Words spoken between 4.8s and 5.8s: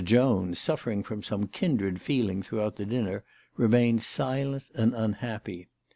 unhappy.